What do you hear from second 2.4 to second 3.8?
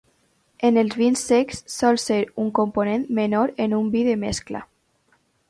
un component menor en